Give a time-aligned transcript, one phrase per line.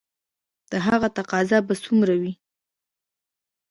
[0.71, 2.33] د هغه تقاضا به څومره وي؟